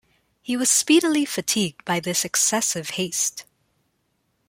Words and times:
He 0.41 0.57
was 0.57 0.71
speedily 0.71 1.25
fatigued 1.25 1.85
by 1.85 1.99
this 1.99 2.25
excessive 2.25 2.89
haste. 2.97 3.45